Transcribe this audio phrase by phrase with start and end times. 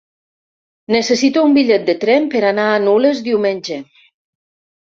[0.95, 3.81] Necessito un bitllet de tren per anar a Nulles diumenge.